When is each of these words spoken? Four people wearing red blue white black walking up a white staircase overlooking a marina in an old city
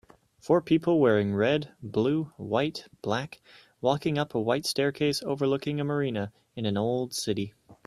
Four 0.39 0.63
people 0.63 0.99
wearing 0.99 1.35
red 1.35 1.73
blue 1.83 2.33
white 2.35 2.87
black 3.03 3.39
walking 3.81 4.17
up 4.17 4.33
a 4.33 4.39
white 4.41 4.65
staircase 4.65 5.21
overlooking 5.21 5.79
a 5.79 5.83
marina 5.83 6.33
in 6.55 6.65
an 6.65 6.75
old 6.75 7.13
city 7.13 7.53